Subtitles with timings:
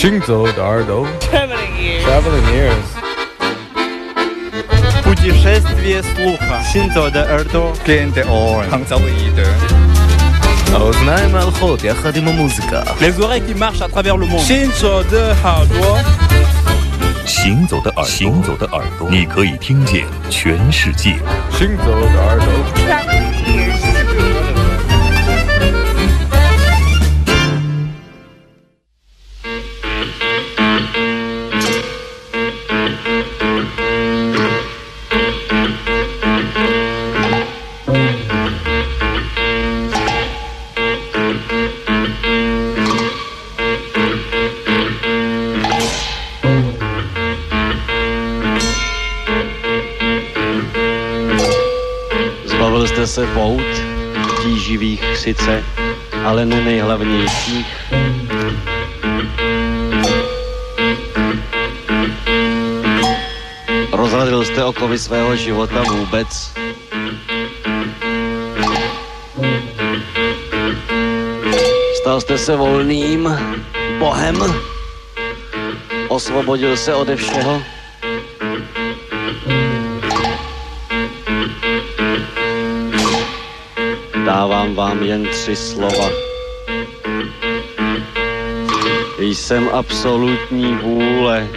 [0.00, 2.04] 行走的耳朵 Traveling ears.
[2.04, 2.86] Traveling ears
[5.04, 6.60] Путешествие слуха.
[6.72, 7.72] Синзо де Эрдо.
[7.84, 8.70] Кенте Орен.
[8.70, 9.46] Хангзалоиде
[10.72, 14.40] האוזניים הלכות יחד עם המוזיקה Les oreilles qui marchent à travers le monde.
[14.40, 15.98] 行走的耳朵，
[17.24, 21.18] 行走的耳朵，行走的耳朵，你可以听见全世界。
[21.52, 22.48] 行走的耳朵
[53.01, 53.61] Jste se pout,
[54.43, 55.63] tíživých sice,
[56.23, 57.67] ale ne nejhlavnějších.
[63.91, 66.53] Rozradil jste okovy svého života vůbec?
[72.01, 73.37] Stal jste se volným,
[73.99, 74.37] bohem?
[76.07, 77.80] Osvobodil se ode všeho?
[84.61, 86.09] Dávám vám jen tři slova.
[89.19, 91.47] Jsem absolutní vůle.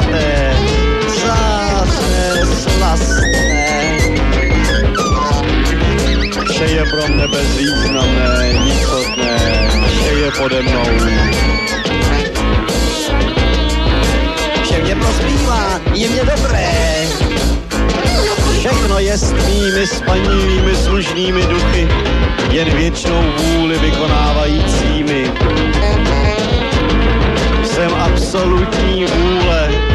[0.00, 0.56] Svaté,
[1.06, 3.98] zářné, slastné.
[6.50, 9.36] Vše je pro mne bezvýznamné, nicotné,
[9.88, 10.84] vše je pode mnou.
[14.62, 16.70] Vše mě prospívá, je mě dobré,
[18.58, 21.88] Všechno je s mými spanilými slušnými duchy,
[22.50, 25.30] jen věčnou vůli vykonávajícími.
[27.64, 29.89] Jsem absolutní vůle.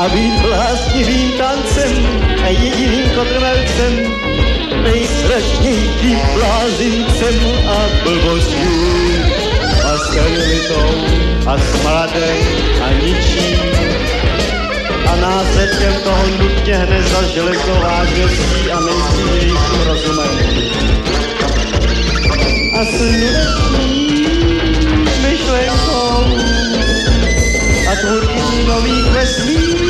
[0.00, 1.92] A být vlastnivým tancem
[2.44, 3.92] a jediným kotrmelcem,
[4.82, 7.36] nejstrašnějším blázincem
[7.68, 8.68] a blbostí.
[9.84, 10.88] A stelitou
[11.46, 12.36] a smradem
[12.82, 13.58] a ničím.
[15.12, 20.34] A následkem toho nutně hned za železnou vážností a nejsilnějším rozumem.
[22.72, 24.26] A sluneční
[25.22, 26.24] myšlenkou
[27.92, 29.89] a tvůrkyní nových vesmírů.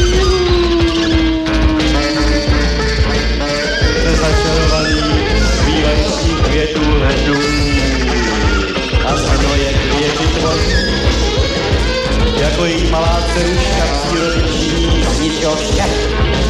[12.41, 15.85] Jako její malá ceruška přírody činí z ničeho vše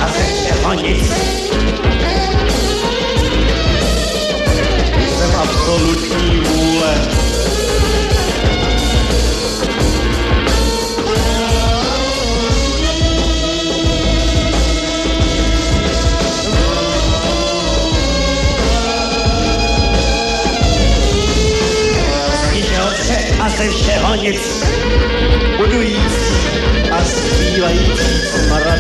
[0.00, 1.12] a ze všeho nic.
[5.18, 6.94] Jsem absolutní vůle,
[23.60, 24.64] se všeho nic,
[25.56, 26.32] budu jíst
[26.92, 28.79] a zpívající smrad.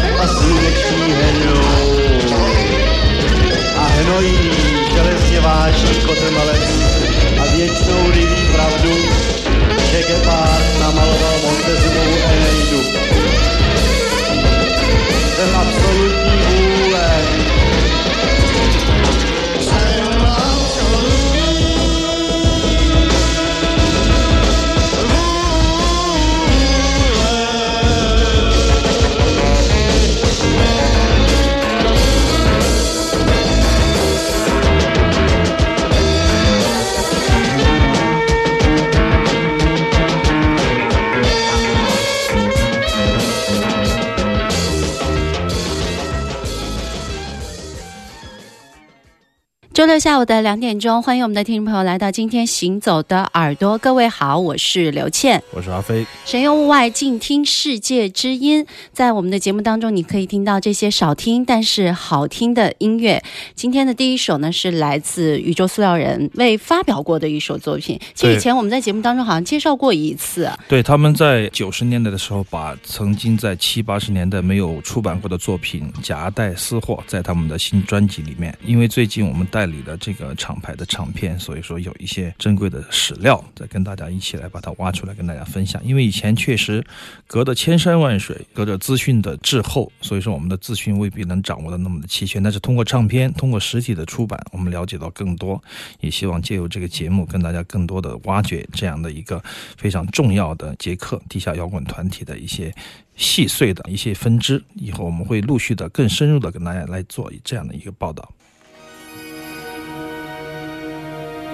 [49.86, 53.78] 六下午的两点钟，欢迎我们的听众朋友来到今天行走的耳朵。
[53.78, 56.04] 各位好，我是刘倩，我是阿飞。
[56.24, 58.66] 神游物外，静听世界之音。
[58.92, 63.22] 在我们的节目当中，你可以听到这些少听但是好听的音乐。
[63.54, 67.98] 今天的第一首呢，是来自宇宙塑料人未发表过的一首作品。
[68.14, 70.50] 其实以前我们在节目当中好像介绍过一次。
[70.68, 78.56] 对，他们在九十年代的时候，把曾经在七八十年代没有出版过的作品夹带私货在他们的新专辑里面。
[78.64, 85.80] 因为最近我们代理的这个厂牌的唱片，所以说有一些珍贵的史料，再跟大家一起来把它挖出来跟大家分享。
[85.84, 86.84] 因为以前确实
[87.26, 92.42] 隔着千山万水，隔着资讯的滞后，所以说我们的资讯未必能掌握的那么的齐全。
[92.42, 95.62] 但是通过唱片，通过实体的出版，我们了解到更多。
[96.00, 99.42] 也希望借由这个节目，跟大家更多的挖掘这样的一个
[99.76, 102.74] 非常重要的捷克地下摇滚团体的一些
[103.16, 104.62] 细碎的一些分支。
[104.74, 108.32] 以后我们会陆续的更深入的跟大家来做这样的一个报道。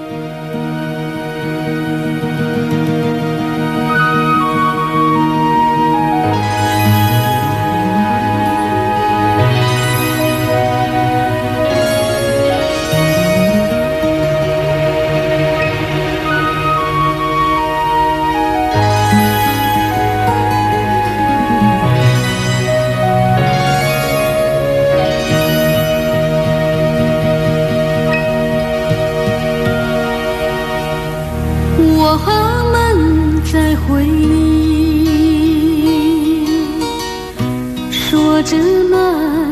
[0.08, 0.45] Bye.
[38.48, 39.45] 这么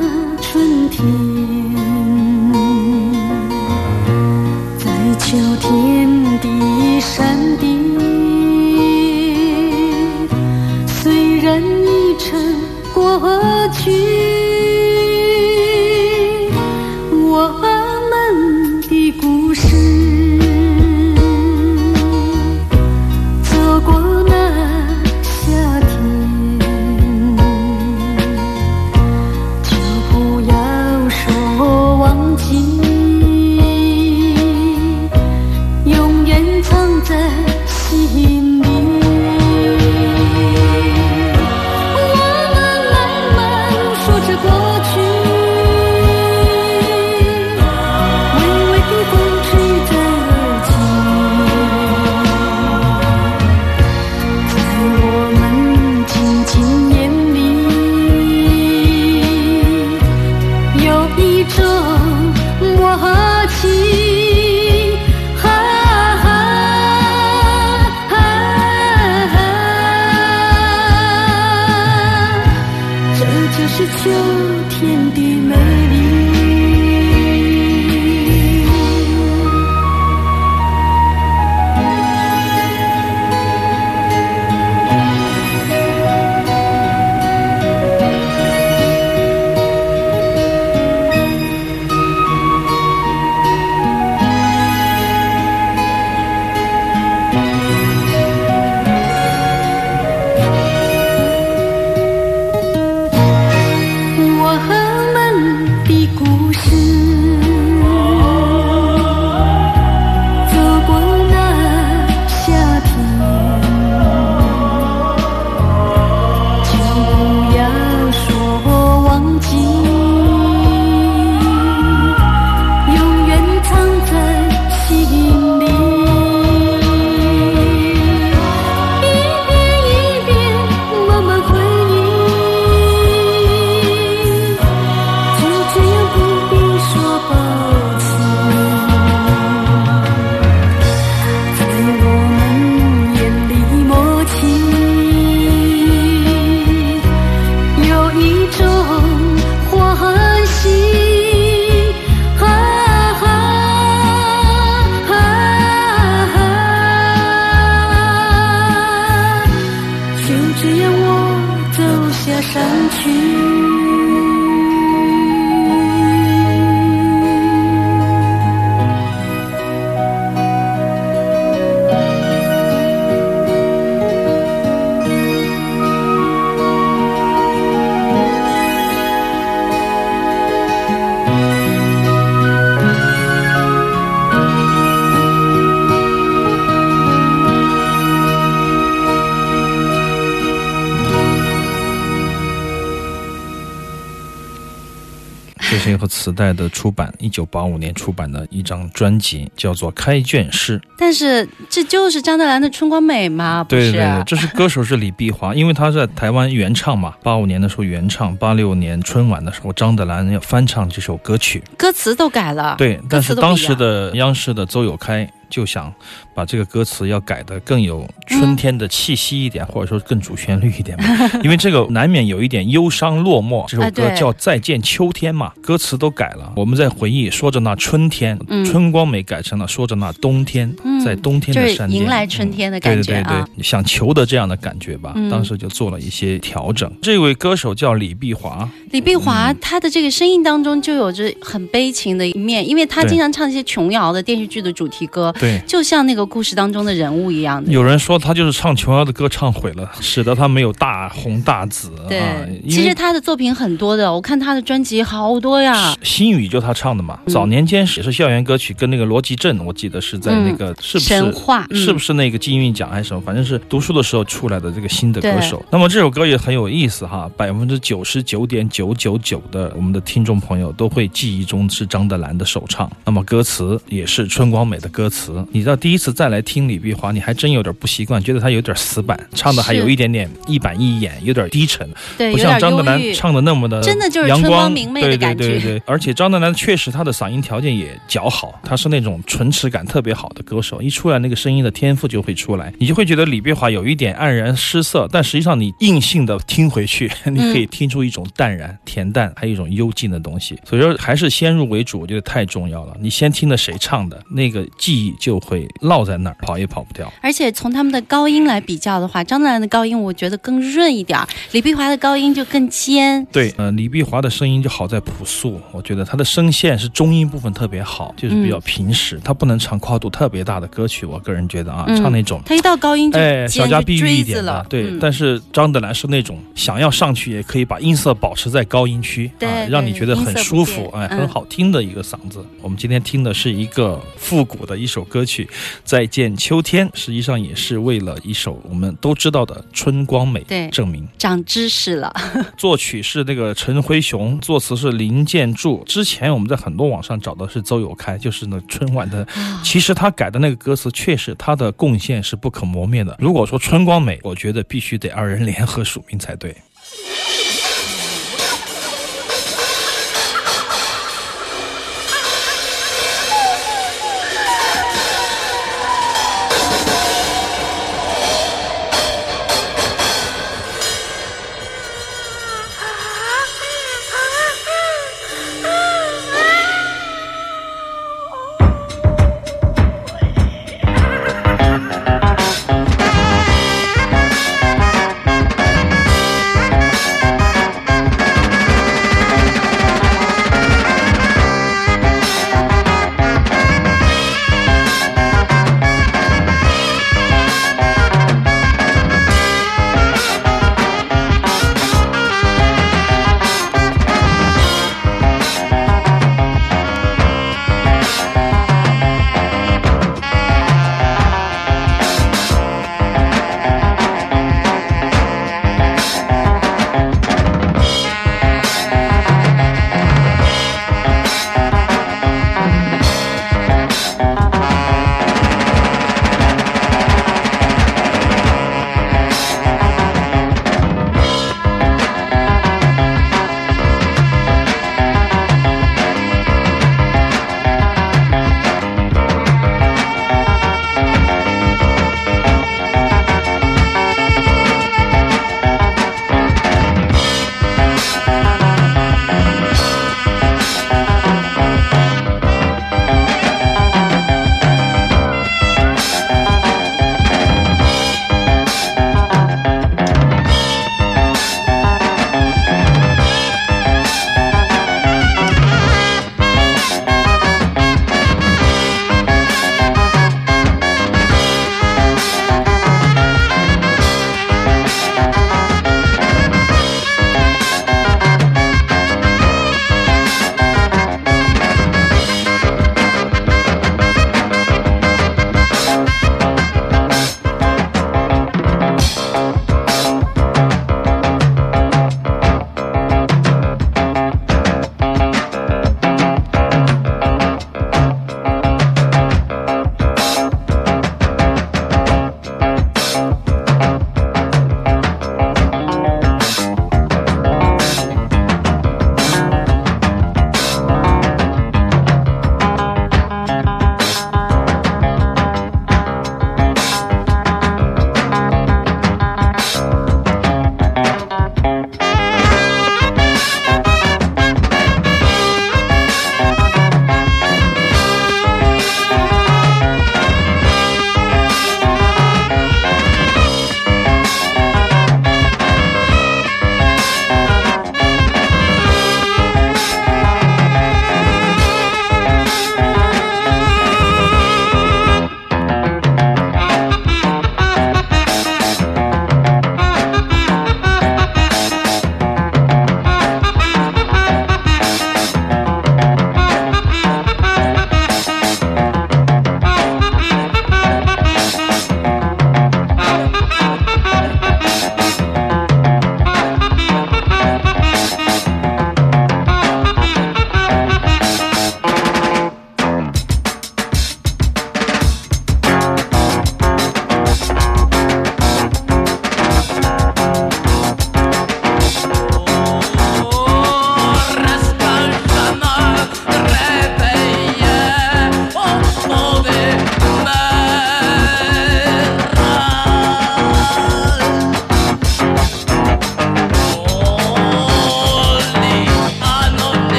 [195.79, 200.79] 是一盒磁带的出版，一九八五年出版的一张专辑，叫做《开卷诗》。
[200.97, 203.65] 但是这就是张德兰的《春光美》吗？
[203.65, 212.75] 不是，对对对，这是歌手是李碧华，因为他在台湾原唱嘛，八五年的时候原唱，八六年春晚的时候张德兰要翻唱这首歌曲，歌词都改了。
[212.79, 215.93] 对，但是当时的央视的邹友开就想
[216.35, 223.65] 把这个歌词要改得更有春天的气息一点，或者说更主旋律一点嘛， 因为这个难免有一点忧伤落寞。
[223.69, 226.53] 这首歌叫《再见秋天》嘛，歌词都改了。
[226.57, 235.13] 我们在回忆说着那春天，嗯春光美改成了说着那冬天，嗯在冬天的山间，迎来春天的感觉对对对想求得这样的感觉吧。
[235.15, 236.91] 嗯当时就做了一些调整。
[237.01, 245.63] 这位歌手叫李碧华，李碧华嗯他的这个声音当中就有着很悲情的一面，因为他经常唱一些琼瑶的电视剧的主题歌，对。
[245.67, 247.71] 就像那个故事当中的人物一样的。
[247.71, 252.47] 有人说他就是唱琼瑶的歌唱毁了，使得他没有大红大紫对，啊。
[252.69, 255.95] 其实他的作品很多的，我看他的专辑好多呀。
[256.03, 265.65] 心语就他唱的嘛，嗯早年间也是校园歌曲，跟那个罗辑镇，我记得是在那个、是不是神话嗯是不是那个金韵奖还是什么，反正是读书的时候出来的这个新的歌手。
[265.71, 275.34] 那么这首歌也很有意思哈，百分之九十九点九九九的我们的听众朋友都会记忆中是张德兰的首唱，那么歌词也是春光美的歌词。
[275.53, 281.89] 你知道第一次再来听李碧华，你还真有点不习惯，觉得他有点死板，唱的还有一点点一板一眼，有点低沉。
[282.19, 283.15] 对，不像张德兰忧郁。
[283.15, 300.59] 唱的那么的真的就是阳光明媚的对对感觉对对，而且张德兰确实他的嗓音条件也较好，他是那种唇齿感特别好的歌手，一出来那个声音的天赋就会出来，你就会觉得李碧华有一点黯然失色，但实际上你硬性的听回去，你可以听出一种淡然、恬淡，还有一种幽静的东西。
[300.65, 302.97] 所以说还是先入为主，我觉得太重要了。
[303.01, 307.13] 你先听的谁唱的，那个记忆就会落在那儿，跑也跑不掉。
[307.21, 313.25] 而且从他们的高音来比较的话，张德兰的高音我觉得更润一点儿，李碧华的高音就更尖。
[313.33, 322.41] 对，呃，李碧华的声音就好在朴素，我觉得她的声线是中音部分特别好，就是比较平实，她不能唱跨度特别大的歌曲，我个人觉得啊，嗯唱那种。
[322.45, 324.85] 她一到高音就哎，小家碧玉一点的，，对。
[324.85, 332.45] 嗯但是张德兰是那种想要上去也可以把音色保持在高音区，对啊，让你觉得很舒服，哎，很好听的一个嗓子。
[332.63, 335.45] 我们今天听的是一个复古的一首歌曲
[335.85, 341.07] 《再见秋天》，实际上也是为了一首我们都知道的《春光美》对证明。
[341.19, 342.13] 长知识了。
[342.57, 345.83] 作曲是那个陈辉雄，作词是林建柱。
[345.87, 349.27] 之前我们在很多网上找的是邹友开，就是那春晚的。
[349.63, 353.17] 其实他改的那个歌词，确实他的贡献是不可磨灭的。
[353.19, 356.57] 如果说春光美，我觉得必须得二人联合署名才对。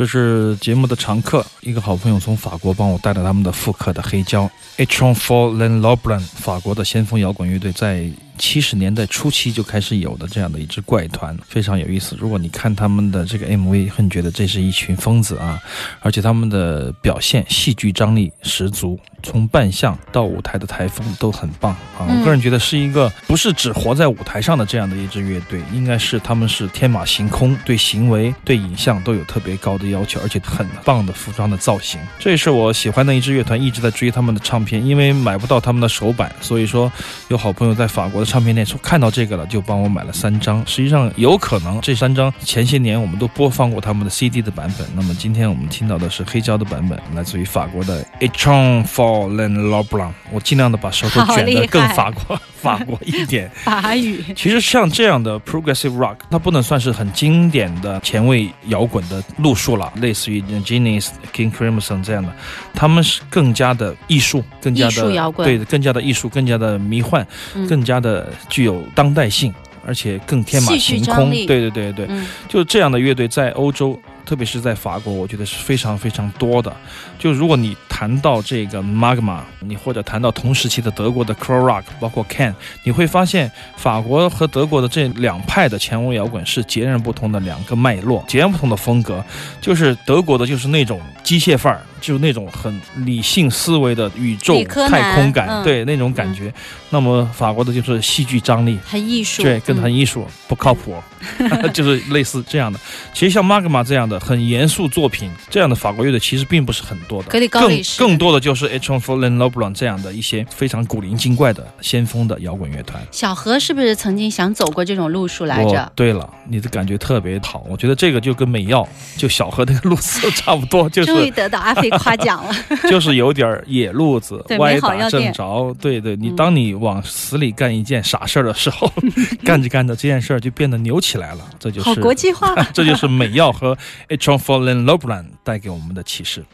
[0.00, 8.10] 这是节目的常客，一个好朋友从法国帮我带了他们的复刻的黑胶，Horn for Len Loblan，法国的先锋摇滚乐队，在
[8.40, 12.16] 七十年代初期就开始有的这样的一支怪团，非常有意思。
[12.18, 15.60] 如果你看他们的这个 MV，很觉得这是一群疯子啊，
[16.00, 22.08] 而且他们的表现戏剧张力十足，从扮相到舞台的台风都很棒啊。
[22.08, 32.00] 我个人觉得是一个不是只活在舞台上的这样的一支乐队，应该是他们是天马行空，对行为、对影像都有特别高的要求，而且很棒的服装的造型。
[32.18, 36.90] 这也是我喜欢的一支乐团，一直在追他们的唱片，因为买不到他们的首版，所以说
[37.28, 40.64] 有好朋友在法国的唱片店说看到这个了，就帮我买了三张。
[40.64, 44.86] 实际上有可能这三张前些年我们都播放过他们的 CD 的版本。
[44.94, 50.02] 那么今天我们听到的是黑胶的版本，来自于法国的 e t r o n f a l l e n l o b l
[50.02, 50.14] a n。
[50.30, 53.50] 我尽量的把舌头卷得更法国法国一点。
[53.64, 54.24] 法语。
[54.36, 62.32] 其实像这样的 Progressive Rock，它不能算是很经典的前卫摇滚的路数了，类似于 Genesis、King Crimson 这样的，
[62.74, 67.26] 他们是更加的艺术，更加的对，更加的艺术，更加的迷幻，
[67.68, 68.09] 更加的
[68.48, 69.52] 具有当代性，
[69.86, 71.30] 而且更天马行空。
[71.30, 72.08] 对对对对，
[72.48, 74.00] 就这样的乐队在欧洲。
[74.22, 76.72] 特别是在法国，我觉得是非常非常多的。
[77.18, 89.24] 就如果你谈到这个 Magma，你或者谈到同时期的德国的 Crow Rock，包括 Can，你会发现法国和德国的这两派的前卫摇滚是截然不同的两个脉络，截然不同的风格。
[89.60, 96.52] 就是德国的，就是那种机械范儿，就那种很理性思维的宇宙太空感，对那种感觉。
[96.92, 100.94] 那么法国的就是戏剧张力，很艺术，对，更很艺术，不靠谱，
[101.72, 102.78] 就是类似这样的。
[103.12, 104.18] 其实像玛格玛这样的。
[104.30, 108.92] 很严肃作品，这样的法国乐队其实并不是很多的，更更多的就是 H.
[108.92, 109.16] F.
[109.16, 113.02] Len Loblan 这样的一些非常古灵精怪的先锋的摇滚乐团。
[113.10, 115.90] 小何是不是曾经想走过这种路数来着？
[115.96, 118.86] 对了，你的感觉特别好，我觉得这个就跟美耀
[119.16, 122.54] 就小何那个路子差不多，就是 终于得到阿飞夸奖了，
[122.90, 125.74] 就是有点野路子，歪打正着。
[125.80, 128.90] 对对，你当你往死里干一件傻事儿的时候，
[129.44, 133.76] 干着干着这件事儿就变得牛起来了，这就是好国际化， 这就是美药和。
[134.08, 134.30] H.
[134.32, 134.58] F.
[134.58, 136.44] Len Lobran 带给我们的启示。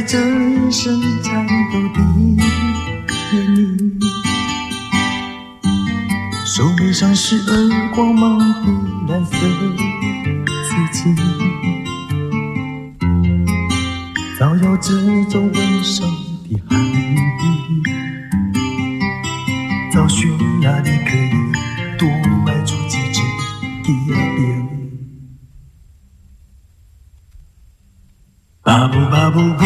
[0.00, 1.52] 轮车踩着一声颤抖
[1.92, 2.00] 的
[3.32, 4.00] 原因，
[6.46, 9.36] 手背上是耳光芒的蓝色
[10.64, 11.14] 刺青，
[14.38, 14.90] 照耀着
[15.28, 16.08] 皱纹上
[16.48, 17.82] 的寒意，
[19.92, 20.30] 找寻
[20.62, 21.30] 哪里可以。
[21.98, 22.08] 多
[22.46, 23.20] 迈出几只
[23.84, 23.92] 脚
[24.38, 24.40] 印。
[28.62, 29.64] 巴布巴布布布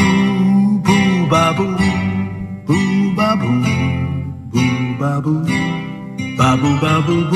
[6.81, 7.34] 巴布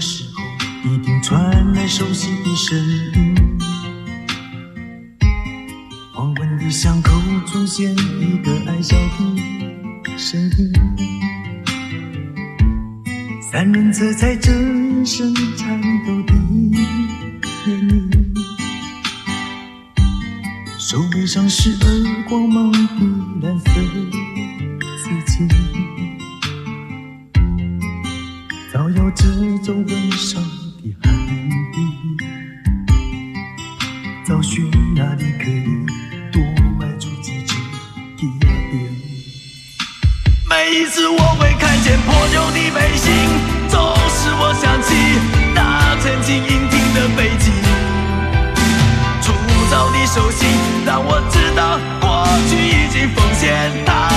[0.00, 0.42] 时候，
[0.90, 3.58] 一定传来熟悉的声音。
[6.14, 7.12] 黄昏的巷口
[7.46, 10.72] 出现一个爱笑的身影，
[13.52, 16.34] 三人坐在真声颤抖的
[17.66, 18.10] 眼里，
[20.78, 23.70] 手背上是耳光芒的蓝色。
[50.12, 50.44] 熟悉
[50.84, 54.09] 让我知道过去已经奉献它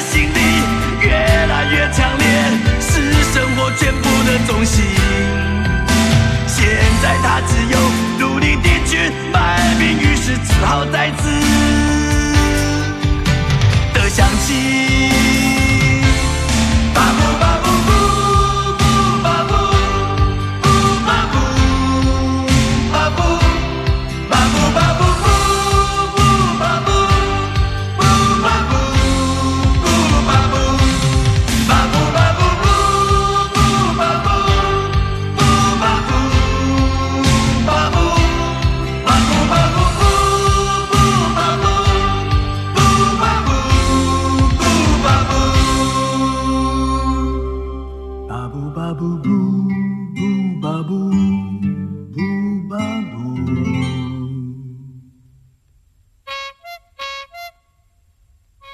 [0.00, 0.40] 心里
[1.00, 2.26] 越来越强烈，
[2.80, 2.90] 是
[3.32, 4.84] 生活全部的中心。
[6.46, 6.66] 现
[7.02, 7.78] 在他只有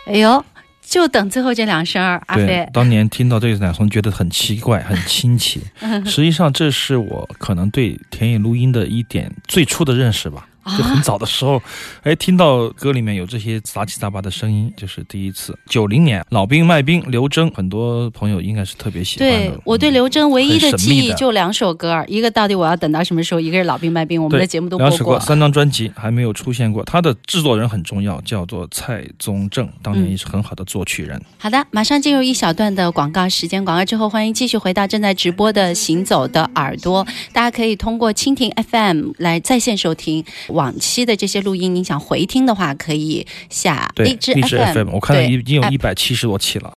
[0.07, 0.45] 哎呦，
[0.81, 2.69] 就等最后这两声儿，阿对飞，。
[2.73, 5.63] 当年听到这两声，觉得很奇怪，很 新奇。
[6.05, 10.49] 实际上，这是我可能对田野录音的一点最初的认识吧。
[10.63, 11.61] 啊就很早的时候，
[12.03, 15.57] 哎，听到歌里面有这些杂七杂八的声音，就是第一次。
[15.69, 19.37] 九零年，老兵卖兵，刘铮，很多朋友应该是特别喜欢的。
[19.37, 25.15] 对我对刘铮唯一的记忆就两首歌，一个到底我要等到什么时候，一个是老兵卖兵，我们的节目都两播过。
[25.15, 26.85] 首歌三张专辑还没有出现过。
[26.85, 31.21] 他的制作人很重要，叫做蔡宗正，当年也是很好的作曲人。
[31.39, 33.65] 好的，马上进入一小段的广告时间。
[33.65, 41.75] 广告之后，欢迎继续回到正在直播的《行走的耳朵》，大家可以通过蜻蜓 FM 来在线收听往期的这些录音。
[41.75, 46.71] 你想回听的话，可以下对，荔枝荔枝 FM，FM，我看到已已经有一百七十多期了。